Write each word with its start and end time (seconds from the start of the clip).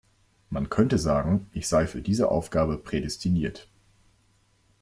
Man 0.49 0.71
könnte 0.71 0.97
sagen, 0.97 1.45
ich 1.53 1.67
sei 1.67 1.85
für 1.85 2.01
diese 2.01 2.29
Aufgabe 2.31 2.79
prädestiniert. 2.79 3.67